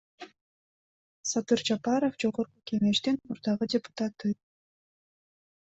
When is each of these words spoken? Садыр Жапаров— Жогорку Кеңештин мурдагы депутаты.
Садыр 1.31 1.61
Жапаров— 1.69 2.17
Жогорку 2.25 2.63
Кеңештин 2.71 3.21
мурдагы 3.29 3.71
депутаты. 3.77 4.35